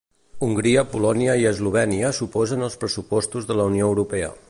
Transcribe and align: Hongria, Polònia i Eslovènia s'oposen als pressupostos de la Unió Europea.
Hongria, 0.45 0.83
Polònia 0.93 1.35
i 1.43 1.45
Eslovènia 1.51 2.11
s'oposen 2.21 2.69
als 2.71 2.81
pressupostos 2.85 3.51
de 3.53 3.61
la 3.63 3.73
Unió 3.75 3.93
Europea. 3.97 4.37